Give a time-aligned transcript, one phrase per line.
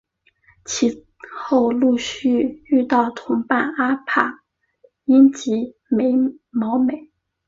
[0.65, 4.41] 其后陆续遇到同伴阿帕
[5.05, 5.75] 因及
[6.49, 7.11] 毛美。